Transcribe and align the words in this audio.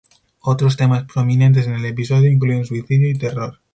Otros 0.41 0.77
temas 0.77 1.03
prominentes 1.03 1.67
en 1.67 1.73
el 1.75 1.85
episodio 1.85 2.31
incluyen 2.31 2.65
suicidio 2.65 3.07
y 3.07 3.13
terror. 3.19 3.59